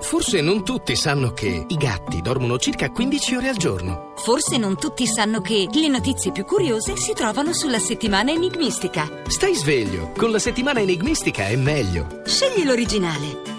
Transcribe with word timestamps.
Forse 0.00 0.40
non 0.40 0.64
tutti 0.64 0.96
sanno 0.96 1.32
che 1.32 1.64
i 1.66 1.76
gatti 1.76 2.22
dormono 2.22 2.56
circa 2.58 2.90
15 2.90 3.36
ore 3.36 3.48
al 3.48 3.56
giorno. 3.56 4.12
Forse 4.16 4.56
non 4.56 4.78
tutti 4.78 5.06
sanno 5.06 5.40
che 5.40 5.68
le 5.70 5.88
notizie 5.88 6.32
più 6.32 6.44
curiose 6.44 6.96
si 6.96 7.12
trovano 7.12 7.52
sulla 7.52 7.78
settimana 7.78 8.30
enigmistica. 8.30 9.08
Stai 9.26 9.54
sveglio, 9.54 10.12
con 10.16 10.30
la 10.30 10.38
settimana 10.38 10.80
enigmistica 10.80 11.48
è 11.48 11.56
meglio. 11.56 12.22
Scegli 12.24 12.64
l'originale. 12.64 13.56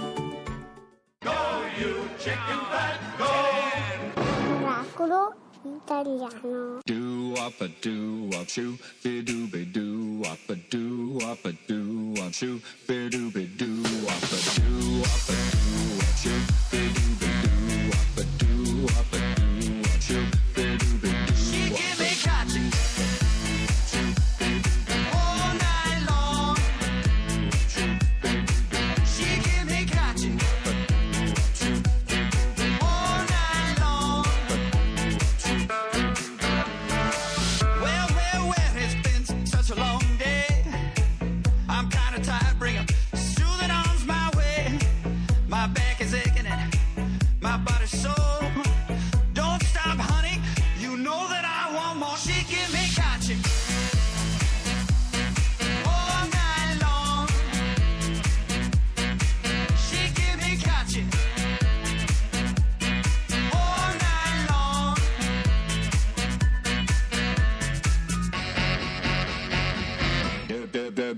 Oracolo 4.61 5.35
italiano. 5.63 6.79
Do 6.85 7.33
up 7.37 7.61
a 7.61 7.67
do 7.81 8.29
up 8.33 8.47
shoo 8.47 8.77
be 9.03 9.23
do 9.23 9.47
be 9.51 9.65
do 9.71 10.21
up 10.23 10.49
a 10.49 10.55
do 10.69 11.17
up 11.21 11.45
a 11.45 11.51
do 11.67 12.13
up 12.17 12.31
shoo 12.31 12.59
be 12.87 13.09
do 13.09 13.29
be 13.31 13.45
do 13.55 13.81
up 14.07 14.23
a 14.23 14.59
do 14.59 15.01
up 15.01 15.29
a 15.29 15.33
do 15.33 15.88
up 16.27 16.68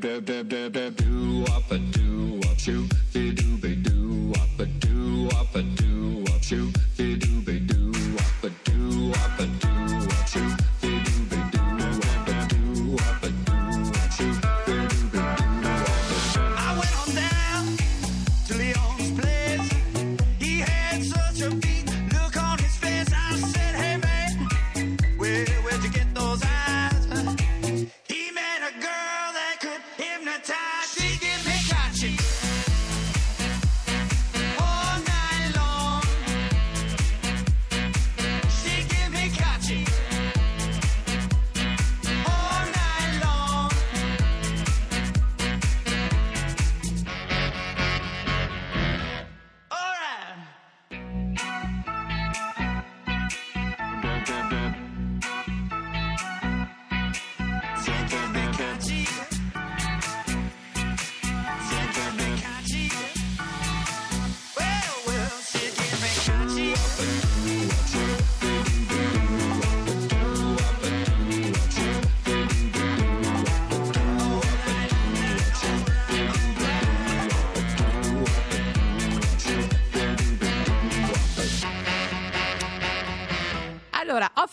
do 0.02 1.45
up 1.53 1.71
a 1.71 1.77
do 1.77 2.39
up 2.49 2.57
shoo 2.57 2.88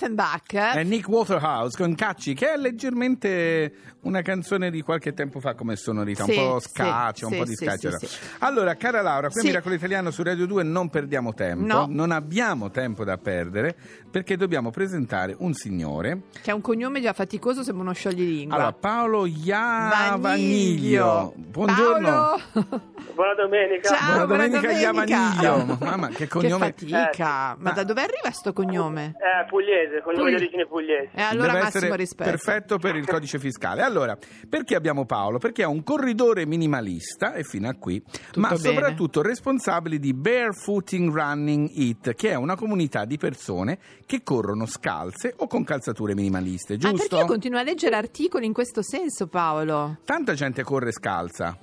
Offenbach 0.03 0.55
È 0.55 0.85
Nick 0.85 1.09
Waterhouse 1.09 1.77
con 1.77 1.93
Cacci, 1.97 2.33
che 2.33 2.53
è 2.53 2.57
leggermente 2.57 3.73
una 4.03 4.23
canzone 4.23 4.71
di 4.71 4.81
qualche 4.81 5.13
tempo 5.13 5.41
fa 5.41 5.55
come 5.55 5.75
sonorità, 5.75 6.23
Sì, 6.23 6.37
un 6.39 6.51
po' 6.53 6.61
sì, 6.61 6.69
scaccia, 6.69 7.27
un 7.27 7.33
sì, 7.33 7.39
po' 7.39 7.45
di 7.45 7.55
scaccia. 7.57 7.91
sì, 7.99 8.07
sì. 8.07 8.17
Allora, 8.39 8.77
cara 8.77 9.03
Laura, 9.03 9.27
qui 9.29 9.41
a 9.41 9.43
Sì. 9.43 9.49
Miracolo 9.49 9.75
Italiano 9.75 10.13
su 10.13 10.23
Radio 10.23 10.47
2 10.47 10.63
non 10.63 10.89
perdiamo 10.89 11.35
tempo, 11.35 11.67
No. 11.67 11.87
non 11.91 12.13
abbiamo 12.13 12.71
tempo 12.71 13.03
da 13.05 13.19
perdere 13.19 13.75
perché 14.09 14.37
dobbiamo 14.37 14.71
presentare 14.71 15.35
un 15.39 15.53
signore, 15.55 16.23
che 16.43 16.53
ha 16.53 16.55
un 16.55 16.61
cognome 16.61 17.01
già 17.01 17.13
faticoso, 17.13 17.65
sembra 17.65 17.83
uno 17.83 17.93
scioglilingua. 17.93 18.55
allora, 18.55 18.73
Paolo 18.73 19.27
Iavaniglio. 19.27 20.21
Vaniglio. 20.21 21.33
Buongiorno. 21.37 22.09
Paolo. 22.53 22.83
Buona 23.15 23.35
domenica. 23.35 23.89
Ciao, 23.89 24.27
Buona 24.27 24.27
domenica, 24.27 24.61
buona 24.61 24.79
Iavaniglio. 24.79 25.51
domenica. 25.57 25.85
Mamma, 25.85 26.09
che 26.09 26.15
Che 26.15 26.29
cognome 26.29 26.67
fatica. 26.67 27.11
Ma 27.27 27.57
Ma- 27.59 27.71
da 27.73 27.83
dove 27.83 28.01
arriva 28.03 28.31
sto 28.31 28.53
cognome? 28.53 29.15
Eh, 29.19 29.45
pugliese, 29.49 29.88
con 30.03 30.15
Pugli- 30.15 30.29
di 30.29 30.35
origine 30.35 30.67
pugliese. 30.67 31.11
E 31.15 31.23
allora 31.23 31.49
Deve 31.53 31.63
massimo 31.65 31.85
essere 31.85 31.97
rispetto. 31.97 32.31
perfetto 32.31 32.79
per 32.79 32.97
il 32.97 33.07
codice 33.07 33.39
fiscale. 33.39 33.83
Allora, 33.83 34.17
perché 34.49 34.75
abbiamo 34.75 35.05
Paolo? 35.07 35.39
Perché 35.39 35.63
è 35.63 35.67
un 35.67 35.83
corridore 35.83 36.47
minimalista 36.47 37.35
e 37.35 37.43
fino 37.45 37.69
a 37.69 37.75
qui, 37.75 38.03
ma 38.37 38.49
bene. 38.49 38.59
soprattutto 38.59 39.23
responsabile 39.23 39.99
di 39.99 40.13
Barefooting 40.15 41.13
Running 41.13 41.69
It, 41.73 42.15
che 42.15 42.31
è 42.31 42.35
una 42.35 42.57
comunità 42.57 43.05
di 43.05 43.17
persone 43.17 43.79
che 44.07 44.23
corrono 44.23 44.67
scalze 44.67 45.35
o 45.37 45.47
con 45.47 45.65
calzature 45.65 46.15
minimaliste, 46.15 46.75
Ah, 46.75 46.77
giusto? 46.79 47.09
perché 47.09 47.25
continua 47.27 47.61
a 47.61 47.63
leggere 47.63 47.97
articoli 47.97 48.47
in 48.47 48.53
questo 48.53 48.83
senso, 48.83 49.27
Paolo? 49.29 49.99
Tanta 50.05 50.35
gente 50.35 50.63
corre 50.63 50.93
scalza. 50.93 51.57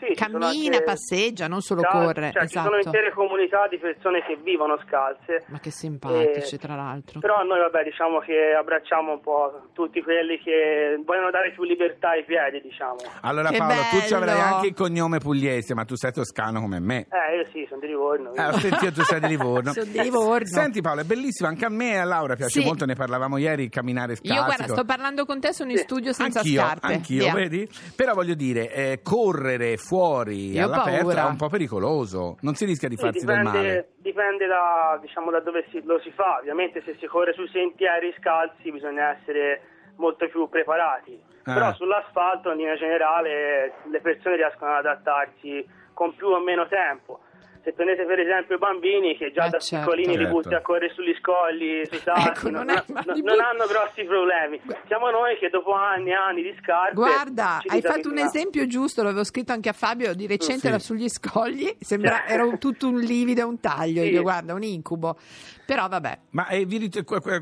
Sì, 0.00 0.14
Cammina, 0.14 0.46
anche- 0.48 0.82
passeggia, 0.82 1.46
non 1.46 1.60
solo 1.60 1.82
Esatto, 1.82 1.98
corre. 1.98 2.30
cioè, 2.32 2.42
esatto. 2.44 2.46
Ci 2.46 2.58
sono 2.72 2.76
intere 2.82 3.12
comunità 3.12 3.68
di 3.68 3.78
persone 3.78 4.22
che 4.24 4.36
vivono 4.42 4.78
scalze. 4.86 5.44
Ma 5.46 5.60
che 5.60 5.70
simpatici, 5.70 6.54
Eh, 6.54 6.58
tra 6.58 6.74
l'altro. 6.74 7.20
Però 7.20 7.42
noi, 7.44 7.60
vabbè, 7.60 7.84
diciamo 7.84 8.18
che 8.20 8.54
abbracciamo 8.58 9.12
un 9.12 9.20
po' 9.20 9.68
tutti 9.74 10.02
quelli 10.02 10.38
che 10.38 11.00
vogliono 11.04 11.30
dare 11.30 11.52
più 11.52 11.64
libertà 11.64 12.10
ai 12.10 12.24
piedi, 12.24 12.60
diciamo. 12.62 12.96
Allora 13.22 13.50
Che 13.50 13.58
Paolo, 13.58 13.74
tu 13.90 14.00
ci 14.06 14.14
avrai 14.14 14.34
bello! 14.36 14.54
anche 14.54 14.66
il 14.68 14.74
cognome 14.74 15.18
pugliese, 15.18 15.74
ma 15.74 15.84
tu 15.84 15.94
sei 15.96 16.12
toscano 16.12 16.60
come 16.60 16.80
me. 16.80 17.06
Eh, 17.10 17.36
io 17.36 17.46
sì, 17.52 17.66
sono 17.68 17.80
di 17.80 17.86
Livorno. 17.88 18.32
Eh, 18.34 18.42
ho 18.46 18.52
sentito 18.58 18.92
tu 18.92 19.02
sei 19.02 19.20
di 19.20 19.26
Livorno. 19.28 19.72
Sono 19.80 19.84
di 19.90 20.00
Livorno. 20.00 20.46
Senti 20.46 20.80
Paolo, 20.80 21.00
è 21.02 21.04
bellissimo, 21.04 21.48
anche 21.48 21.64
a 21.64 21.68
me 21.68 21.92
e 21.92 21.96
a 21.96 22.04
Laura 22.04 22.36
piace 22.36 22.60
Sì. 22.60 22.66
molto, 22.66 22.86
ne 22.86 22.94
parlavamo 22.94 23.36
ieri, 23.36 23.68
camminare 23.68 24.14
scalzi. 24.16 24.32
Io 24.38 24.44
guarda, 24.44 24.66
sto 24.72 24.84
parlando 24.84 25.24
con 25.26 25.40
te, 25.40 25.52
sono 25.52 25.70
in 25.70 25.78
studio 25.78 26.12
senza 26.12 26.38
anch'io, 26.40 26.60
scarpe. 26.60 26.86
Anch'io, 26.86 27.24
Via. 27.24 27.34
vedi? 27.34 27.68
Però 27.96 28.14
voglio 28.14 28.34
dire, 28.34 28.72
eh, 28.72 29.00
correre 29.02 29.76
fuori 29.90 30.52
Io 30.52 30.66
all'aperto 30.66 31.10
è 31.10 31.24
un 31.24 31.36
po' 31.36 31.48
pericoloso, 31.48 32.36
non 32.42 32.54
si 32.54 32.64
rischia 32.64 32.88
di 32.88 32.94
Sì, 32.94 33.02
farsi 33.02 33.24
del 33.26 33.42
male. 33.42 33.58
dipende, 33.58 33.88
dipende 33.96 34.46
da, 34.46 34.98
diciamo, 35.00 35.32
da 35.32 35.40
dove 35.40 35.66
si, 35.70 35.82
lo 35.82 35.98
si 35.98 36.12
fa. 36.12 36.38
Ovviamente 36.38 36.80
se 36.84 36.94
si 37.00 37.06
corre 37.06 37.32
sui 37.32 37.48
sentieri 37.48 38.14
scalzi 38.20 38.70
bisogna 38.70 39.16
essere 39.18 39.62
molto 39.96 40.28
più 40.28 40.48
preparati. 40.48 41.20
Ah. 41.42 41.54
Però 41.54 41.74
sull'asfalto 41.74 42.52
in 42.52 42.58
linea 42.58 42.76
generale 42.76 43.72
le 43.90 44.00
persone 44.00 44.36
riescono 44.36 44.70
ad 44.70 44.86
adattarsi 44.86 45.66
con 45.92 46.14
più 46.14 46.28
o 46.28 46.38
meno 46.38 46.68
tempo. 46.68 47.20
Se 47.62 47.72
prendete 47.72 48.04
per 48.06 48.18
esempio 48.18 48.56
i 48.56 48.58
bambini 48.58 49.16
che 49.18 49.32
già 49.32 49.44
Eh, 49.46 49.50
da 49.50 49.58
certo. 49.58 49.84
piccolini 49.90 50.16
li 50.16 50.22
Certo. 50.24 50.32
butti 50.40 50.54
a 50.54 50.62
correre 50.62 50.92
sugli 50.94 51.14
scogli, 51.20 51.82
sui 51.84 51.98
sassi, 51.98 52.28
Ecco, 52.28 52.48
non 52.50 52.64
non, 52.66 52.76
è- 52.76 52.84
ma 52.88 53.02
non- 53.04 53.14
li 53.16 53.22
non 53.22 53.36
but- 53.36 53.44
hanno 53.44 53.66
grossi 53.66 54.04
problemi. 54.04 54.60
Siamo 54.86 55.10
noi 55.10 55.36
che 55.36 55.50
dopo 55.50 55.72
anni 55.72 56.08
e 56.10 56.14
anni 56.14 56.42
di 56.42 56.54
scarpe... 56.62 56.94
Guarda, 56.94 57.60
hai 57.66 57.82
fatto 57.82 58.08
un 58.08 58.18
esempio 58.18 58.66
giusto, 58.66 59.02
l'avevo 59.02 59.24
scritto 59.24 59.52
anche 59.52 59.68
a 59.68 59.72
Fabio 59.74 60.14
di 60.14 60.26
recente, 60.26 60.60
Sì. 60.60 60.66
era 60.68 60.78
sugli 60.78 61.08
scogli, 61.08 61.70
sembra, 61.80 62.22
Sì. 62.26 62.32
era 62.32 62.44
un- 62.44 62.58
tutto 62.58 62.88
un 62.88 62.98
livido 62.98 63.40
e 63.40 63.44
un 63.44 63.60
taglio, 63.60 64.02
Sì. 64.02 64.10
io 64.10 64.22
guarda, 64.22 64.54
un 64.54 64.62
incubo. 64.62 65.16
Però 65.66 65.86
vabbè, 65.86 66.18
Ma 66.30 66.48
eh, 66.48 66.66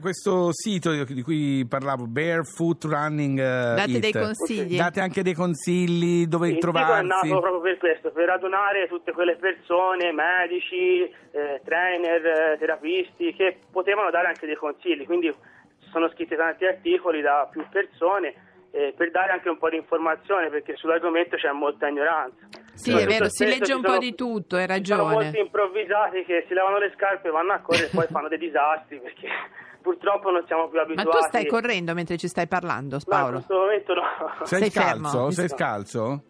questo 0.00 0.48
sito 0.52 0.92
di 1.04 1.22
cui 1.22 1.64
parlavo, 1.66 2.06
Barefoot 2.06 2.84
Running 2.84 3.38
eh, 3.38 3.42
date 3.76 3.90
It, 3.90 3.98
dei 4.00 4.12
consigli. 4.12 4.76
date 4.76 5.00
anche 5.00 5.22
dei 5.22 5.32
consigli 5.34 6.26
dove 6.26 6.48
Il 6.48 6.54
sito 6.54 6.68
è 6.68 6.70
trovarsi. 6.72 7.06
nato 7.06 7.40
proprio 7.40 7.60
per 7.60 7.78
questo, 7.78 8.10
per 8.10 8.26
radunare 8.26 8.86
tutte 8.88 9.12
quelle 9.12 9.36
persone, 9.36 10.07
medici, 10.12 11.02
eh, 11.02 11.60
trainer, 11.64 12.24
eh, 12.26 12.56
terapisti, 12.58 13.34
che 13.34 13.58
potevano 13.70 14.10
dare 14.10 14.28
anche 14.28 14.46
dei 14.46 14.56
consigli. 14.56 15.04
Quindi 15.06 15.34
sono 15.90 16.08
scritti 16.10 16.36
tanti 16.36 16.64
articoli 16.66 17.20
da 17.22 17.48
più 17.50 17.64
persone 17.70 18.34
eh, 18.70 18.92
per 18.96 19.10
dare 19.10 19.32
anche 19.32 19.48
un 19.48 19.56
po' 19.56 19.70
di 19.70 19.76
informazione, 19.76 20.50
perché 20.50 20.76
sull'argomento 20.76 21.36
c'è 21.36 21.50
molta 21.52 21.88
ignoranza. 21.88 22.36
Sì, 22.74 22.90
Cioè, 22.92 23.02
è 23.02 23.06
vero, 23.06 23.28
si 23.30 23.44
legge 23.46 23.72
un 23.72 23.80
po' 23.80 23.88
sono- 23.88 23.98
di 24.00 24.14
tutto, 24.14 24.56
hai 24.56 24.66
ci 24.68 24.84
Sono 24.84 25.04
molti 25.04 25.16
ragione. 25.24 25.38
improvvisati 25.40 26.24
che 26.24 26.44
si 26.46 26.54
lavano 26.54 26.78
le 26.78 26.92
scarpe, 26.94 27.30
vanno 27.30 27.52
a 27.54 27.60
correre 27.60 27.86
e 27.86 27.90
poi 27.94 28.06
fanno 28.12 28.28
dei 28.28 28.38
disastri, 28.38 29.00
perché 29.00 29.26
purtroppo 29.82 30.30
non 30.30 30.44
siamo 30.46 30.68
più 30.68 30.76
Ma 30.76 30.82
abituati. 30.84 31.10
tu 31.18 31.24
stai 31.24 31.46
correndo 31.46 31.94
mentre 31.94 32.18
ci 32.18 32.28
stai 32.28 32.46
parlando, 32.46 32.96
No, 32.96 33.00
in 33.00 33.08
Paolo? 33.08 33.32
questo 33.36 33.54
momento 33.58 33.94
no. 33.94 34.02
Sei, 34.44 34.58
Sei 34.60 34.70
fermo? 34.70 35.08
scalzo? 35.08 35.30
Sei 35.30 35.48
scalzo? 35.48 36.22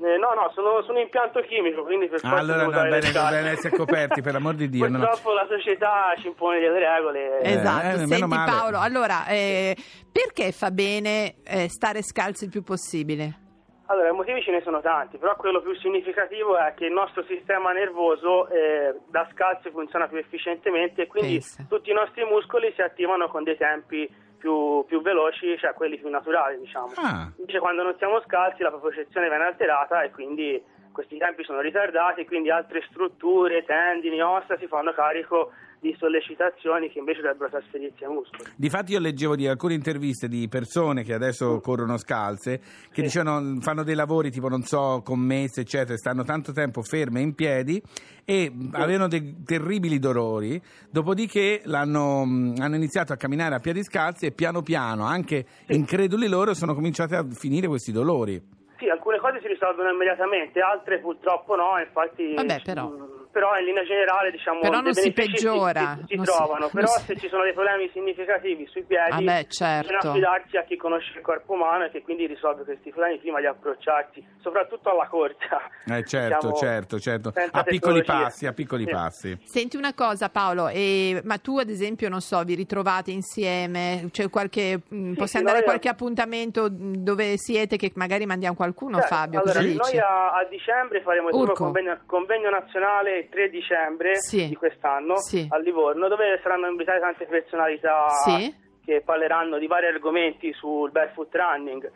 Eh, 0.00 0.16
no, 0.16 0.32
no, 0.32 0.50
sono, 0.54 0.80
sono 0.82 1.00
impianto 1.00 1.40
chimico, 1.40 1.82
quindi 1.82 2.06
per 2.06 2.20
Ah, 2.22 2.28
forza 2.28 2.36
allora 2.42 2.58
devo 2.58 2.70
no, 2.70 2.82
le 2.84 2.88
bene, 2.90 3.02
scarpe. 3.02 3.34
bene 3.36 3.50
essere 3.50 3.76
coperti, 3.76 4.22
per 4.22 4.32
l'amor 4.32 4.54
di 4.54 4.68
Dio. 4.68 4.88
no, 4.88 4.98
no. 4.98 5.04
Purtroppo 5.06 5.32
la 5.34 5.46
società 5.48 6.14
ci 6.18 6.28
impone 6.28 6.60
delle 6.60 6.78
regole. 6.78 7.40
Eh, 7.40 7.52
Esatto, 7.54 7.84
eh, 7.86 7.90
meno 7.96 8.06
senti 8.06 8.24
male. 8.26 8.50
Paolo, 8.50 8.78
allora, 8.78 9.26
eh, 9.26 9.76
perché 10.12 10.52
fa 10.52 10.70
bene 10.70 11.36
eh, 11.44 11.68
stare 11.68 12.02
scalzi 12.02 12.44
il 12.44 12.50
più 12.50 12.62
possibile? 12.62 13.46
Allora, 13.90 14.10
i 14.10 14.12
motivi 14.12 14.42
ce 14.42 14.50
ne 14.52 14.60
sono 14.62 14.80
tanti, 14.82 15.16
però 15.16 15.34
quello 15.34 15.62
più 15.62 15.74
significativo 15.76 16.56
è 16.58 16.74
che 16.76 16.84
il 16.84 16.92
nostro 16.92 17.24
sistema 17.24 17.72
nervoso 17.72 18.46
eh, 18.50 18.94
da 19.10 19.26
scalzi 19.32 19.70
funziona 19.70 20.06
più 20.06 20.18
efficientemente 20.18 21.02
e 21.02 21.06
quindi 21.06 21.32
Pensa. 21.38 21.64
tutti 21.68 21.90
i 21.90 21.94
nostri 21.94 22.22
muscoli 22.24 22.70
si 22.76 22.82
attivano 22.82 23.28
con 23.28 23.42
dei 23.44 23.56
tempi 23.56 24.06
più, 24.38 24.84
più 24.86 25.02
veloci, 25.02 25.56
cioè 25.58 25.74
quelli 25.74 25.98
più 25.98 26.08
naturali, 26.08 26.58
diciamo. 26.58 26.92
Ah. 26.96 27.30
Invece 27.36 27.58
quando 27.58 27.82
non 27.82 27.94
siamo 27.98 28.20
scalzi 28.22 28.62
la 28.62 28.70
propriocezione 28.70 29.28
viene 29.28 29.44
alterata 29.44 30.02
e 30.02 30.10
quindi 30.10 30.62
questi 30.92 31.18
tempi 31.18 31.44
sono 31.44 31.60
ritardati, 31.60 32.26
quindi 32.26 32.50
altre 32.50 32.82
strutture, 32.90 33.64
tendini, 33.64 34.20
ossa 34.20 34.56
si 34.58 34.66
fanno 34.66 34.92
carico 34.92 35.52
di 35.80 35.94
sollecitazioni 35.98 36.90
che 36.90 36.98
invece 36.98 37.20
dovrebbero 37.20 37.50
trasferirsi 37.50 38.04
ai 38.04 38.12
muscoli. 38.12 38.50
Difatti 38.56 38.92
io 38.92 39.00
leggevo 39.00 39.36
di 39.36 39.46
alcune 39.46 39.74
interviste 39.74 40.28
di 40.28 40.48
persone 40.48 41.02
che 41.02 41.14
adesso 41.14 41.60
corrono 41.60 41.96
scalze, 41.96 42.60
che 42.92 43.02
dicevano 43.02 43.60
fanno 43.60 43.82
dei 43.82 43.94
lavori 43.94 44.30
tipo 44.30 44.48
non 44.48 44.62
so, 44.62 45.02
commesse 45.04 45.60
eccetera, 45.62 45.96
stanno 45.96 46.24
tanto 46.24 46.52
tempo 46.52 46.82
ferme 46.82 47.20
in 47.20 47.34
piedi 47.34 47.80
e 48.24 48.52
avevano 48.72 49.08
dei 49.08 49.42
terribili 49.44 49.98
dolori, 49.98 50.60
dopodiché 50.90 51.62
l'hanno, 51.64 52.24
mh, 52.24 52.56
hanno 52.58 52.76
iniziato 52.76 53.12
a 53.12 53.16
camminare 53.16 53.54
a 53.54 53.60
piedi 53.60 53.82
scalzi 53.82 54.26
e 54.26 54.32
piano 54.32 54.62
piano, 54.62 55.04
anche 55.04 55.46
increduli 55.68 56.28
loro, 56.28 56.54
sono 56.54 56.74
cominciati 56.74 57.14
a 57.14 57.24
finire 57.24 57.68
questi 57.68 57.92
dolori. 57.92 58.56
Sì, 58.78 58.88
alcune 58.88 59.18
cose 59.18 59.40
si 59.40 59.48
risolvono 59.48 59.90
immediatamente, 59.90 60.60
altre 60.60 60.98
purtroppo 60.98 61.56
no, 61.56 61.78
infatti... 61.84 62.34
Vabbè, 62.34 62.60
però. 62.62 63.17
Mm, 63.28 63.32
però 63.32 63.58
in 63.58 63.64
linea 63.64 63.84
generale 63.84 64.30
diciamo 64.30 64.60
Però 64.60 64.80
non 64.80 64.94
si 64.94 65.12
peggiora, 65.12 65.94
si, 65.96 66.00
si, 66.00 66.06
si 66.08 66.14
non 66.16 66.24
si- 66.24 66.30
trovano 66.32 66.58
non 66.60 66.70
però 66.70 66.86
si- 66.98 67.04
se 67.06 67.16
ci 67.18 67.28
sono 67.28 67.42
dei 67.42 67.52
problemi 67.52 67.88
significativi 67.92 68.66
sui 68.70 68.84
piedi 68.84 69.24
Vabbè, 69.24 69.46
certo. 69.46 69.86
bisogna 69.92 69.98
affidarsi 70.10 70.56
a 70.56 70.62
chi 70.64 70.76
conosce 70.76 71.12
il 71.18 71.22
corpo 71.22 71.52
umano 71.52 71.84
e 71.84 71.90
che 71.90 72.02
quindi 72.02 72.26
risolve 72.26 72.64
questi 72.64 72.90
problemi 72.90 73.18
prima 73.18 73.40
di 73.40 73.46
approcciarsi 73.46 74.24
soprattutto 74.40 74.90
alla 74.90 75.06
corsa 75.06 75.60
Eh 75.86 76.04
certo, 76.04 76.48
Diciamo, 76.48 76.54
certo, 76.54 76.98
certo, 76.98 77.32
a 77.52 77.62
piccoli 77.64 78.02
passi, 78.04 78.46
a 78.46 78.52
piccoli 78.52 78.84
Sì. 78.84 78.90
passi. 78.90 79.38
Senti 79.44 79.76
una 79.76 79.94
cosa 79.94 80.28
Paolo, 80.28 80.68
eh, 80.68 81.20
ma 81.24 81.38
tu 81.38 81.58
ad 81.58 81.68
esempio, 81.70 82.08
non 82.08 82.20
so, 82.20 82.42
vi 82.44 82.54
ritrovate 82.54 83.10
insieme? 83.10 84.06
C'è 84.10 84.28
qualche, 84.28 84.80
mh, 84.88 85.10
Sì, 85.12 85.16
possiamo 85.16 85.26
sì, 85.26 85.36
andare 85.38 85.58
a 85.58 85.62
qualche 85.62 85.88
appuntamento 85.88 86.70
mh, 86.70 86.96
dove 86.98 87.36
siete 87.38 87.76
che 87.76 87.92
magari 87.94 88.26
mandiamo 88.26 88.54
qualcuno, 88.54 88.98
Cioè, 88.98 89.06
Fabio? 89.06 89.40
allora, 89.40 89.54
cosa 89.54 89.66
dici? 89.66 89.78
noi 89.78 89.98
a, 89.98 90.32
a 90.32 90.44
dicembre 90.44 91.00
faremo 91.02 91.28
il 91.28 91.34
primo 91.36 91.52
convegno, 91.54 91.98
convegno 92.06 92.50
nazionale 92.50 93.27
il 93.28 93.34
3 93.34 93.50
dicembre 93.50 94.16
Sì. 94.16 94.48
di 94.48 94.56
quest'anno 94.56 95.16
Sì. 95.18 95.46
a 95.50 95.58
Livorno 95.58 96.08
dove 96.08 96.40
saranno 96.42 96.68
invitate 96.68 97.00
tante 97.00 97.26
personalità 97.26 98.08
Sì. 98.24 98.54
che 98.84 99.02
parleranno 99.04 99.58
di 99.58 99.66
vari 99.66 99.86
argomenti 99.86 100.52
sul 100.54 100.90
barefoot 100.90 101.34
running 101.34 101.90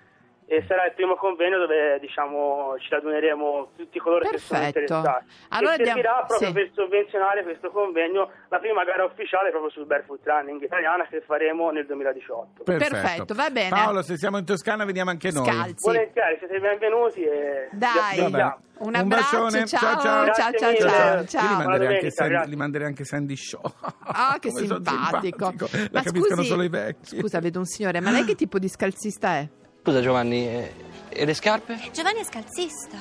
e 0.53 0.63
sarà 0.69 0.85
il 0.85 0.93
primo 0.93 1.15
convegno 1.17 1.57
dove 1.57 1.97
diciamo 1.99 2.77
ci 2.79 2.89
raduneremo 2.91 3.71
tutti 3.75 3.99
coloro 3.99 4.29
che 4.29 4.37
sono 4.37 4.61
Perfetto. 4.61 4.93
interessati 4.95 5.25
Allora 5.49 5.75
e 5.75 5.85
servirà 5.85 6.13
diamo- 6.13 6.27
proprio 6.27 6.49
sì. 6.49 6.53
per 6.53 6.71
sovvenzionare 6.75 7.43
questo 7.43 7.71
convegno 7.71 8.31
la 8.51 8.59
prima 8.59 8.85
gara 8.85 9.05
ufficiale 9.05 9.49
proprio 9.49 9.71
sul 9.71 9.87
barefoot 9.87 10.21
running 10.25 10.61
italiana 10.61 11.07
che 11.09 11.23
faremo 11.25 11.71
nel 11.71 11.87
2018 11.87 12.65
Perfetto, 12.65 13.33
va 13.35 13.49
bene. 13.49 13.71
Paolo, 13.71 14.03
se 14.03 14.19
siamo 14.19 14.37
in 14.37 14.45
Toscana 14.45 14.85
veniamo 14.85 15.09
anche 15.11 15.31
noi. 15.31 15.45
Scalzi. 15.47 15.87
volentieri 15.89 16.37
siete 16.39 16.61
benvenuti 16.61 17.23
e 17.23 17.69
Dai, 17.73 18.19
aspettiamo. 18.21 18.57
un 18.79 18.87
Un 18.89 18.95
abbraccio, 18.95 19.41
bacione, 19.43 19.67
ciao, 19.67 19.81
ciao, 19.81 20.01
ciao. 20.03 20.35
ciao, 20.35 20.53
ciao, 20.53 20.73
Grazie 20.73 21.27
ciao, 21.39 21.49
li 21.49 21.57
manderei, 21.65 21.87
anche 21.97 22.11
domenica, 22.11 22.11
Sandy, 22.11 22.49
li 22.51 22.57
manderei 22.57 22.87
anche 22.89 23.05
Sandy 23.05 23.37
Show. 23.37 23.61
Ah, 24.05 24.37
che 24.39 24.51
simpatico. 24.55 25.47
simpatico. 25.49 25.69
La 25.73 25.89
Ma 25.93 26.03
capiscono 26.03 26.37
scusi, 26.43 26.49
solo 26.49 26.63
i 26.63 26.69
vecchi. 26.69 27.17
Scusa, 27.21 27.39
vedo 27.41 27.59
un 27.59 27.65
signore, 27.65 28.01
ma 28.01 28.11
lei 28.11 28.25
che 28.25 28.35
tipo 28.35 28.59
di 28.59 28.69
scalzista 28.69 29.37
è? 29.37 29.49
Scusa 29.83 30.01
Giovanni, 30.01 30.47
eh, 30.47 30.73
e 31.09 31.25
le 31.25 31.35
scarpe? 31.35 31.77
Giovanni 31.93 32.21
è 32.21 32.25
scalzista. 32.25 32.97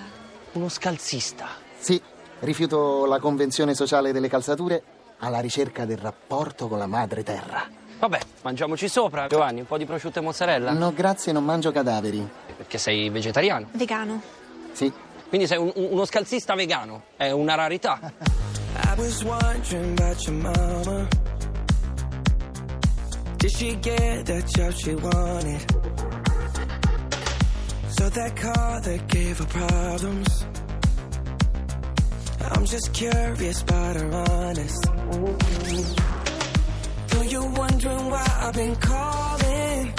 Uno 0.54 0.68
scalzista. 0.68 1.48
Sì, 1.78 2.01
rifiuto 2.39 3.06
la 3.06 3.19
convenzione 3.19 3.75
sociale 3.75 4.12
delle 4.12 4.28
calzature 4.28 4.81
alla 5.19 5.39
ricerca 5.39 5.86
del 5.86 5.98
rapporto 5.98 6.68
con 6.68 6.80
la 6.80 6.88
madre 6.88 7.22
terra. 7.24 7.63
Vabbè, 8.00 8.19
mangiamoci 8.42 8.88
sopra. 8.88 9.28
Giovanni, 9.28 9.60
un 9.60 9.68
po' 9.68 9.78
di 9.78 9.86
prosciutto 9.86 10.18
e 10.18 10.22
mozzarella? 10.24 10.72
No, 10.72 10.92
grazie, 10.92 11.31
non 11.31 11.45
mangio 11.45 11.72
cadaveri. 11.72 12.28
Perché 12.57 12.80
sei 12.80 13.10
vegetariano. 13.10 13.68
Vegano. 13.74 14.19
Sì, 14.72 14.92
Quindi 15.30 15.45
sei 15.48 15.60
un- 15.60 15.72
un- 15.75 15.88
uno 15.92 16.04
scalzista 16.06 16.56
vegano. 16.56 17.04
È 17.16 17.30
una 17.30 17.54
rarità. 17.56 18.00
I 18.84 18.94
was 19.00 19.22
wondering 19.24 19.98
about 20.00 20.19
your 20.25 20.36
mama. 20.36 21.07
Did 23.38 23.50
she 23.51 23.77
get 23.80 24.25
that 24.25 24.44
job 24.45 24.72
she 24.74 24.94
wanted? 24.95 26.10
So 28.01 28.09
that 28.09 28.36
car 28.36 28.81
that 28.81 29.07
gave 29.09 29.38
her 29.38 29.45
problems. 29.45 30.45
I'm 32.50 32.65
just 32.65 32.92
curious 32.94 33.62
about 33.62 33.95
her 33.95 34.12
honest. 34.12 34.83
Though 37.09 37.21
you're 37.21 37.51
wondering 37.51 38.09
why 38.09 38.25
I've 38.42 38.56
been 38.56 38.75
calling. 38.77 39.94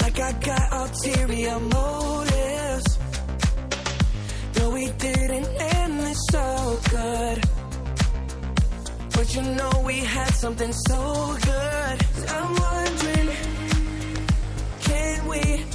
Like 0.00 0.20
I 0.20 0.32
got 0.48 0.72
ulterior 0.72 1.60
motives. 1.60 2.98
No, 4.56 4.70
we 4.70 4.86
didn't 4.86 5.48
end 5.60 6.00
this 6.00 6.20
so 6.30 6.80
good. 6.88 7.44
But 9.12 9.34
you 9.34 9.42
know 9.42 9.82
we 9.84 9.98
had 9.98 10.32
something 10.32 10.72
so 10.72 11.36
good. 11.42 11.96
I'm 12.30 12.54
wondering, 12.56 13.36
can 14.80 15.28
we 15.28 15.71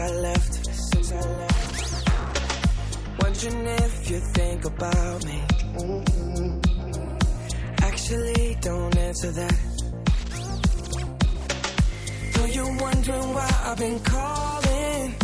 I 0.00 0.10
left. 0.12 0.54
Since 0.64 1.12
I 1.12 1.20
left. 1.20 2.08
Wondering 3.22 3.66
if 3.66 4.10
you 4.10 4.20
think 4.34 4.64
about 4.64 5.24
me. 5.26 5.42
Mm-hmm. 5.76 6.58
Actually, 7.82 8.56
don't 8.62 8.96
answer 8.96 9.30
that. 9.32 9.58
Though 12.32 12.46
you're 12.46 12.76
wondering 12.80 13.34
why 13.34 13.50
I've 13.66 13.78
been 13.78 14.00
calling. 14.00 15.14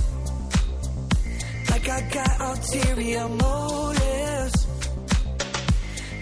Like 1.71 1.89
I 1.89 2.01
got 2.13 2.41
ulterior 2.41 3.29
motives. 3.29 4.67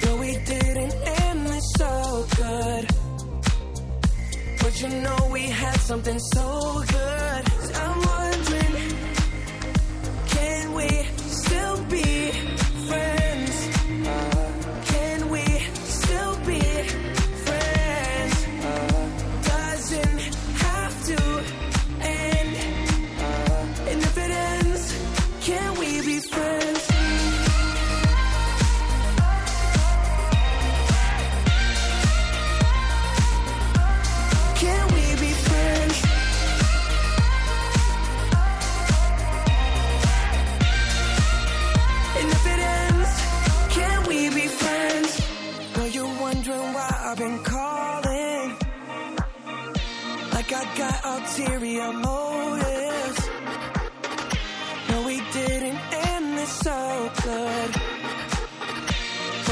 Though 0.00 0.16
we 0.20 0.32
didn't 0.44 0.94
end 1.22 1.46
this 1.46 1.72
so 1.76 2.26
good. 2.36 3.03
But 4.74 4.82
you 4.90 5.00
know 5.02 5.28
we 5.30 5.42
had 5.42 5.76
something 5.76 6.18
so 6.18 6.82
good. 6.88 7.44
I'm 7.76 8.00
wondering, 8.02 9.13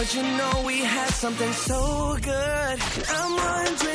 But 0.02 0.16
you 0.16 0.22
know 0.24 0.64
we 0.66 0.80
had 0.80 1.10
something 1.10 1.52
so 1.52 2.16
good. 2.20 2.78
I'm 3.08 3.36
wondering, 3.36 3.91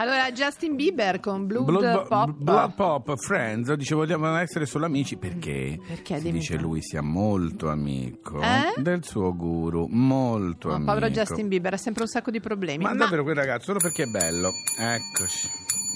Allora, 0.00 0.32
Justin 0.32 0.76
Bieber 0.76 1.20
con 1.20 1.46
Blood, 1.46 1.64
Blood, 1.66 2.06
Pop. 2.08 2.30
Blood 2.36 2.74
Pop, 2.74 3.16
Friends, 3.18 3.70
dice 3.74 3.94
vogliamo 3.94 4.34
essere 4.36 4.64
solo 4.64 4.86
amici 4.86 5.16
perché, 5.18 5.78
Perché? 5.86 6.20
si 6.20 6.32
dice 6.32 6.56
te. 6.56 6.62
lui 6.62 6.80
sia 6.80 7.02
molto 7.02 7.68
amico 7.68 8.40
Eh? 8.40 8.80
del 8.80 9.04
suo 9.04 9.36
guru, 9.36 9.86
molto 9.90 10.68
Oh, 10.70 10.74
amico. 10.76 10.90
povero 10.92 11.10
Justin 11.10 11.48
Bieber 11.48 11.74
ha 11.74 11.76
sempre 11.76 12.04
un 12.04 12.08
sacco 12.08 12.30
di 12.30 12.40
problemi. 12.40 12.82
Ma 12.82 12.90
Ma 12.94 12.96
davvero 12.96 13.22
quel 13.24 13.34
ragazzo 13.36 13.64
solo 13.66 13.78
perché 13.78 14.04
è 14.04 14.06
bello. 14.06 14.50
Eccoci. 14.78 15.48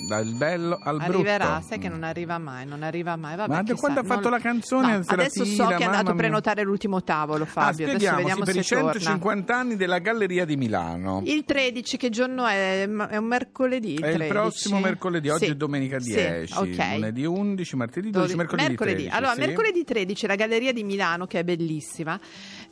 Dal 0.07 0.27
bello 0.35 0.79
al 0.83 1.01
arriverà, 1.01 1.47
brutto. 1.53 1.67
sai 1.69 1.79
che 1.79 1.89
non 1.89 2.03
arriva 2.03 2.37
mai, 2.37 2.67
non 2.67 2.83
arriva 2.83 3.17
mai. 3.17 3.37
Vabbè, 3.37 3.55
Ma 3.55 3.63
chissà, 3.63 3.75
quando 3.77 4.01
ha 4.01 4.03
non- 4.03 4.13
fatto 4.17 4.29
la 4.29 4.39
canzone 4.39 4.97
No, 4.99 5.03
adesso 5.07 5.45
so 5.47 5.67
che 5.69 5.77
è 5.77 5.85
andato 5.85 6.11
a 6.11 6.15
prenotare 6.15 6.63
l'ultimo 6.63 7.03
tavolo, 7.03 7.45
Ah, 7.45 7.47
Fabio. 7.47 7.69
adesso 7.87 7.89
spieghiamo, 7.89 8.17
vediamo 8.19 8.45
sì, 8.45 8.53
per 8.53 8.61
i 8.61 8.65
150 8.65 9.45
torna. 9.47 9.61
anni 9.63 9.77
della 9.77 9.99
Galleria 10.01 10.45
di 10.45 10.57
Milano. 10.57 11.23
Il 11.25 11.45
13, 11.45 11.97
che 11.97 12.11
giorno 12.11 12.45
è? 12.45 12.83
È 12.83 13.17
un 13.17 13.25
mercoledì. 13.27 13.95
È 13.95 14.09
il 14.09 14.15
13? 14.15 14.29
prossimo 14.29 14.79
mercoledì, 14.81 15.29
oggi 15.31 15.45
Sì, 15.47 15.51
è 15.53 15.55
domenica 15.55 15.99
sì, 16.01 16.13
10, 16.13 16.53
ok. 16.55 16.77
lunedì 16.97 17.25
11, 17.25 17.77
martedì 17.77 18.11
12, 18.11 18.35
Dodici- 18.35 18.37
mercoledì, 18.37 18.77
13. 18.77 19.09
Allora, 19.17 19.33
sì. 19.33 19.41
mercoledì 19.41 19.85
13 19.85 20.27
la 20.27 20.35
Galleria 20.35 20.73
di 20.75 20.85
Milano, 20.85 21.27
che 21.27 21.39
è 21.39 21.45
bellissima, 21.45 22.21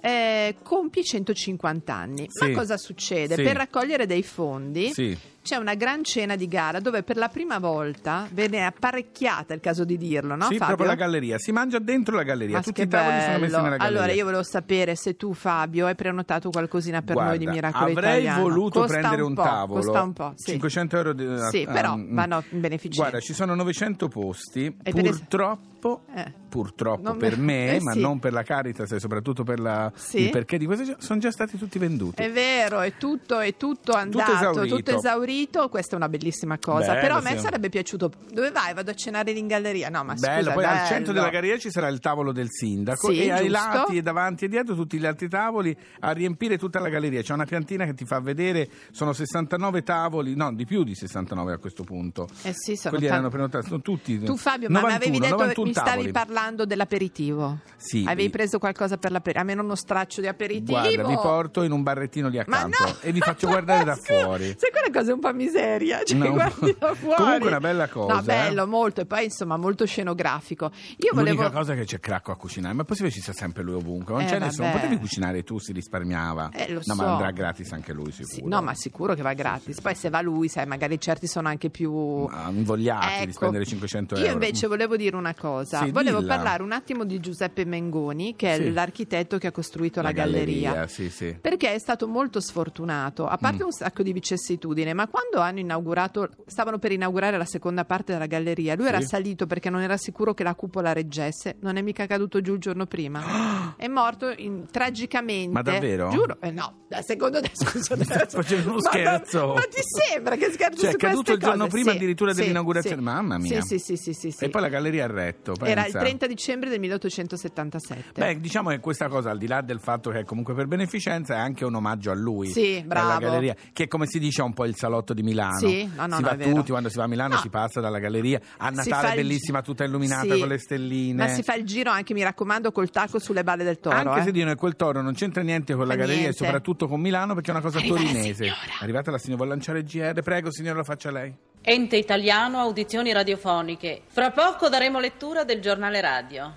eh, 0.00 0.57
compie 0.62 1.02
150 1.02 1.95
anni. 1.95 2.26
Sì. 2.29 2.49
Ma 2.50 2.55
cosa 2.59 2.76
succede? 2.76 3.37
Sì. 3.37 3.43
Per 3.43 3.57
raccogliere 3.57 4.05
dei 4.07 4.23
fondi 4.23 4.91
Sì. 4.93 5.17
C'è 5.42 5.56
una 5.56 5.75
gran 5.75 6.04
cena 6.04 6.37
di 6.37 6.46
gara 6.46 6.78
dove 6.80 7.02
per 7.02 7.16
la 7.16 7.28
prima 7.28 7.58
volta 7.58 8.28
viene 8.30 8.64
apparecchiata, 8.64 9.52
è 9.52 9.56
il 9.56 9.61
caso 9.62 9.84
di 9.84 9.96
dirlo, 9.96 10.34
no 10.37 10.44
sì, 10.46 10.56
Fabio? 10.56 10.66
proprio 10.76 10.87
la 10.87 10.94
galleria, 10.94 11.38
si 11.38 11.50
mangia 11.52 11.78
dentro 11.78 12.14
la 12.16 12.22
galleria, 12.22 12.56
Ma 12.56 12.62
tutti 12.62 12.82
i 12.82 12.88
tavoli 12.88 13.20
sono 13.20 13.38
messi 13.38 13.50
bello. 13.50 13.62
nella 13.62 13.76
galleria. 13.76 13.99
Allora 14.00 14.12
io 14.12 14.25
volevo 14.25 14.42
sapere 14.42 14.94
se 14.94 15.16
tu 15.16 15.32
Fabio 15.34 15.87
hai 15.87 15.94
prenotato 15.94 16.50
qualcosina 16.50 17.02
per 17.02 17.14
Guarda, 17.14 17.30
noi 17.30 17.38
di 17.40 17.46
Miracolo 17.49 17.90
avrei 17.90 18.20
Italiano. 18.22 18.42
voluto 18.42 18.80
Costa 18.80 18.99
prendere 18.99 19.22
un, 19.22 19.34
po', 19.34 19.42
tavolo 19.42 19.80
Costa 19.82 20.02
un 20.02 20.12
po', 20.12 20.32
sì. 20.37 20.50
500 20.52 20.96
euro 20.96 21.12
di, 21.12 21.26
Sì, 21.50 21.66
ah, 21.68 21.72
però 21.72 21.96
mm, 21.96 22.14
vanno 22.14 22.44
in 22.50 22.61
beneficenza. 22.61 23.00
guarda 23.00 23.20
ci 23.20 23.34
sono 23.34 23.54
900 23.54 24.08
posti 24.08 24.76
E 24.82 24.92
purtroppo 24.92 26.02
Eh. 26.14 26.32
purtroppo 26.49 27.02
Non- 27.02 27.16
per 27.18 27.37
me 27.40 27.75
eh, 27.76 27.80
ma 27.80 27.92
sì. 27.92 28.00
non 28.00 28.18
per 28.20 28.32
la 28.32 28.42
Caritas 28.44 28.92
e 28.92 29.00
soprattutto 29.00 29.42
per 29.42 29.58
la, 29.58 29.90
Sì. 29.94 30.22
il 30.25 30.30
perché 30.30 30.56
di 30.58 30.66
questo 30.66 30.94
sono 30.99 31.18
già 31.18 31.30
stati 31.32 31.58
tutti 31.58 31.78
venduti 31.78 32.22
È 32.22 32.30
vero, 32.30 32.80
è 32.80 32.92
tutto, 32.99 33.40
è 33.40 33.56
tutto 33.56 33.92
andato, 33.92 34.32
esaurito. 34.32 34.76
tutto 34.76 34.96
esaurito. 34.96 35.30
Questa 35.70 35.94
è 35.94 35.96
una 35.96 36.08
bellissima 36.08 36.58
cosa. 36.58 36.88
Bello, 36.88 37.00
Però 37.00 37.16
a 37.16 37.20
me 37.22 37.30
sì. 37.36 37.38
sarebbe 37.38 37.68
piaciuto. 37.68 38.10
Dove 38.30 38.50
vai? 38.50 38.74
Vado 38.74 38.90
a 38.90 38.94
cenare 38.94 39.30
in 39.32 39.46
galleria? 39.46 39.88
No, 39.88 40.04
ma 40.04 40.14
Bello, 40.14 40.40
scusa, 40.42 40.52
poi 40.52 40.64
bello. 40.64 40.80
al 40.80 40.86
centro 40.86 41.12
della 41.12 41.28
galleria 41.30 41.58
ci 41.58 41.70
sarà 41.70 41.88
il 41.88 41.98
tavolo 42.00 42.32
del 42.32 42.48
sindaco 42.50 43.10
Sì, 43.10 43.22
e 43.24 43.30
ai 43.32 43.48
giusto. 43.48 43.66
lati 43.68 43.96
e 43.96 44.02
davanti 44.02 44.44
e 44.44 44.48
dietro 44.48 44.74
tutti 44.74 44.98
gli 44.98 45.06
altri 45.06 45.28
tavoli 45.28 45.76
a 46.00 46.10
riempire 46.12 46.58
tutta 46.58 46.80
la 46.80 46.88
galleria. 46.88 47.22
C'è 47.22 47.32
una 47.32 47.44
piantina 47.46 47.84
che 47.86 47.94
ti 47.94 48.04
fa 48.04 48.20
vedere, 48.20 48.68
sono 48.90 49.12
69 49.12 49.82
tavoli, 49.82 50.34
no, 50.34 50.52
di 50.52 50.66
più 50.66 50.84
di 50.84 50.94
69 50.94 51.52
a 51.54 51.58
questo 51.58 51.82
punto. 51.84 52.28
Eh 52.42 52.52
sì, 52.52 52.76
sono 52.76 52.90
Quelli 52.94 53.06
tanti. 53.06 53.06
erano 53.06 53.28
prenotati, 53.30 53.66
sono 53.68 53.80
tutti. 53.80 54.18
Tu 54.20 54.36
Fabio, 54.36 54.68
ma 54.68 54.80
mi 54.80 54.84
91, 54.86 54.94
avevi 54.96 55.18
detto 55.18 55.36
91 55.36 55.66
mi 55.66 55.72
stavi 55.72 55.90
tavoli. 55.90 56.12
parlando 56.12 56.64
dell'aperitivo. 56.66 57.58
Sì. 57.76 58.04
Avevi 58.06 58.30
preso 58.30 58.58
qualcosa 58.58 58.96
per 58.98 59.10
l'aperitivo? 59.10 59.40
Almeno 59.42 59.62
uno 59.62 59.74
straccio 59.76 60.20
di 60.20 60.26
aperitivo. 60.26 60.78
Guarda, 60.78 61.06
vi 61.08 61.14
porto 61.14 61.62
in 61.62 61.72
un 61.72 61.82
barrettino 61.82 62.28
lì 62.28 62.38
accanto 62.38 62.84
no! 62.84 62.94
e 63.00 63.12
vi 63.12 63.20
faccio 63.20 63.46
guardare 63.48 63.84
da 63.84 63.96
fuori. 63.96 64.54
Sai 64.58 64.70
quella 64.70 64.90
cosa 64.92 65.10
è 65.10 65.14
un 65.14 65.20
po' 65.23 65.33
miseria, 65.33 66.02
cioè 66.05 66.19
No. 66.19 66.31
guardi 66.33 66.76
da 66.79 66.93
fuori. 66.95 67.17
Comunque 67.17 67.49
una 67.49 67.61
bella 67.61 67.88
cosa, 67.88 68.14
No, 68.14 68.23
bello, 68.23 68.62
eh. 68.62 68.67
molto, 68.67 69.00
e 69.00 69.07
poi 69.07 69.25
insomma 69.25 69.57
molto 69.57 69.87
scenografico. 69.87 70.71
Io 70.99 71.11
L'unica 71.14 71.35
volevo... 71.35 71.50
cosa 71.57 71.75
che 71.75 71.85
c'è 71.85 71.99
Cracco 72.00 72.33
a 72.33 72.37
cucinare, 72.37 72.75
ma 72.75 72.83
è 72.83 72.85
possibile 72.85 73.12
ci 73.14 73.21
sia 73.21 73.33
sempre 73.33 73.62
lui 73.62 73.75
ovunque. 73.75 74.12
Non 74.14 74.23
Eh, 74.23 74.26
c'è 74.26 74.38
nessuno. 74.38 74.67
vabbè. 74.69 74.81
Potevi 74.81 74.99
cucinare 75.00 75.43
tu, 75.45 75.59
si 75.59 75.73
risparmiava. 75.73 76.50
Eh, 76.52 76.69
lo 76.73 76.81
no, 76.85 76.95
so. 76.95 77.02
ma 77.02 77.12
andrà 77.12 77.31
gratis 77.31 77.73
anche 77.73 77.93
lui, 77.93 78.11
sicuro. 78.12 78.35
Sì, 78.35 78.43
no, 78.45 78.61
ma 78.62 78.75
sicuro 78.75 79.14
che 79.14 79.23
va 79.23 79.33
gratis. 79.33 79.81
Poi 79.81 79.95
se 79.95 80.11
va 80.11 80.21
lui, 80.21 80.49
sai, 80.49 80.67
magari 80.67 81.00
certi 81.00 81.26
sono 81.26 81.49
anche 81.49 81.71
più 81.71 82.26
Ah, 82.31 82.50
invogliati 82.50 83.07
di 83.19 83.23
Ecco. 83.25 83.33
spendere 83.33 83.64
500 83.64 84.14
euro. 84.17 84.26
Io 84.26 84.33
invece 84.33 84.67
volevo 84.67 84.97
dire 84.97 85.17
una 85.17 85.35
cosa. 85.35 85.85
Sì, 85.85 85.91
volevo 85.91 86.21
dilla. 86.21 86.35
parlare 86.37 86.62
un 86.62 86.73
attimo 86.73 87.05
di 87.05 87.21
Giuseppe 87.21 87.64
Mengoni, 87.64 88.35
che 88.37 88.55
è 88.55 88.57
Sì. 88.57 88.73
l'architetto 88.73 89.38
che 89.38 89.47
ha 89.47 89.52
costruito 89.52 90.00
la, 90.02 90.12
galleria. 90.12 90.87
sì, 90.88 91.09
sì. 91.11 91.37
Perché 91.41 91.73
è 91.75 91.79
stato 91.79 92.07
molto 92.09 92.41
sfortunato, 92.41 93.26
a 93.26 93.35
Mm. 93.35 93.41
parte 93.41 93.62
un 93.64 93.73
sacco 93.73 94.02
di 94.02 94.12
vicissitudine, 94.12 94.93
ma 94.95 95.07
quando 95.12 95.40
hanno 95.47 95.59
inaugurato, 95.59 96.31
stavano 96.47 96.78
per 96.78 96.90
inaugurare 96.90 97.37
la 97.37 97.45
seconda 97.45 97.85
parte 97.85 98.12
della 98.14 98.25
galleria, 98.25 98.75
lui 98.75 98.87
era 98.87 98.99
Sì. 99.00 99.09
salito 99.09 99.47
perché 99.47 99.69
non 99.69 99.83
era 99.83 99.99
sicuro 99.99 100.33
che 100.33 100.42
la 100.42 100.54
cupola 100.54 100.95
reggesse, 100.95 101.57
non 101.61 101.76
è 101.76 101.83
mica 101.83 102.07
caduto 102.07 102.40
giù 102.40 102.54
il 102.54 102.61
giorno 102.61 102.87
prima. 102.87 103.21
è 103.76 103.88
morto 103.88 104.33
in- 104.35 104.64
tragicamente. 104.71 105.52
Ma 105.52 105.61
davvero? 105.61 106.09
Giuro, 106.09 106.38
eh, 106.40 106.50
no, 106.50 106.87
secondo 107.04 107.42
te 107.42 107.50
scusa. 107.54 107.95
Facendo 107.97 108.71
uno 108.71 108.78
Ma- 108.83 108.88
scherzo? 108.90 109.52
Ma, 109.52 109.61
ti 109.61 109.83
sembra 109.83 110.37
che 110.37 110.50
scherzo 110.50 110.81
Cioè, 110.81 110.92
è 110.92 110.97
caduto 110.97 111.33
il 111.33 111.38
giorno 111.40 111.64
cose? 111.64 111.69
prima 111.76 111.90
Sì, 111.90 111.97
addirittura 111.99 112.33
sì, 112.33 112.40
dell'inaugurazione. 112.40 113.02
Mamma 113.02 113.37
mia. 113.37 113.61
Sì, 113.61 113.78
sì, 113.78 113.97
sì, 113.97 114.12
sì, 114.14 114.31
sì, 114.31 114.45
E 114.45 114.49
poi 114.49 114.62
la 114.62 114.69
galleria 114.71 115.04
ha 115.04 115.09
retto. 115.09 115.54
Era 115.62 115.81
il 115.85 115.92
pensa. 115.92 115.99
30 115.99 116.26
dicembre 116.26 116.71
del 116.71 116.81
1877. 116.81 118.21
Beh, 118.21 118.40
diciamo 118.40 118.71
che 118.71 118.81
questa 118.81 119.09
cosa, 119.09 119.31
al 119.31 119.38
di 119.38 119.47
là 119.47 119.61
del 119.61 119.81
fatto 119.81 120.09
che 120.11 120.21
è 120.21 120.25
comunque 120.25 120.54
per 120.54 120.66
beneficenza, 120.69 121.35
è 121.35 121.38
anche 121.38 121.64
un 121.66 121.75
omaggio 121.75 122.11
a 122.11 122.14
lui. 122.14 122.49
Sì, 122.49 122.83
bravo. 122.87 123.19
galleria, 123.19 123.54
che 123.73 123.88
come 123.88 124.07
si 124.07 124.19
dice 124.19 124.40
è 124.40 124.45
un 124.45 124.54
po' 124.54 124.64
il 124.64 124.75
salotto 124.76 125.00
di 125.12 125.23
Milano. 125.23 125.59
Sì, 125.59 125.90
no, 125.97 126.06
no, 126.06 126.16
si 126.16 126.23
no, 126.23 126.28
va 126.28 126.37
tutti, 126.37 126.71
quando 126.71 126.88
si 126.88 126.97
va 126.97 127.04
a 127.04 127.09
Milano 127.09 127.35
No. 127.35 127.40
si 127.40 127.49
passa 127.49 127.80
dalla 127.80 127.99
galleria. 127.99 128.40
A 128.59 128.71
Natale 128.71 129.16
bellissima, 129.16 129.61
tutta 129.62 129.82
illuminata 129.85 130.35
Sì. 130.35 130.38
con 130.38 130.49
le 130.49 130.59
stelline. 130.59 131.26
Ma 131.26 131.28
si 131.32 131.42
fa 131.42 131.54
il 131.54 131.64
giro 131.64 131.90
anche, 131.90 132.14
mi 132.14 132.23
raccomando, 132.23 132.71
col 132.71 132.90
tacco 132.90 133.18
sulle 133.18 133.42
balle 133.42 133.64
del 133.64 133.80
toro. 133.80 133.97
Anche 133.97 134.21
eh. 134.21 134.23
se 134.23 134.30
dicono 134.30 134.52
che 134.52 134.59
quel 134.59 134.76
toro 134.76 135.02
non 135.02 135.14
c'entra 135.14 135.42
niente 135.42 135.75
con 135.75 135.87
la 135.87 135.97
galleria 135.97 136.23
niente. 136.23 136.37
e 136.42 136.44
soprattutto 136.44 136.87
con 136.87 137.00
Milano 137.00 137.35
perché 137.35 137.50
è 137.50 137.54
una 137.54 137.62
cosa 137.62 137.78
Arriva 137.78 137.94
la 137.94 138.00
torinese. 138.02 138.47
È 138.47 138.52
arrivata 138.80 139.11
la 139.11 139.18
signora, 139.18 139.37
vuole 139.42 139.50
lanciare 139.50 139.78
il 139.80 139.85
GR? 139.85 140.23
Prego, 140.23 140.52
signora, 140.52 140.76
lo 140.78 140.85
faccia 140.85 141.11
lei. 141.11 141.35
Ente 141.64 141.97
italiano 141.97 142.59
audizioni 142.59 143.12
radiofoniche. 143.12 144.02
Fra 144.09 144.30
poco 144.30 144.68
daremo 144.68 144.99
lettura 145.00 145.44
del 145.44 145.61
giornale 145.61 146.00
radio. 146.00 146.56